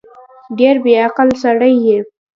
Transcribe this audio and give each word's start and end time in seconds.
ډېر 0.57 0.75
بیعقل 0.83 1.29
سړی 1.43 1.73
یې 1.85 1.97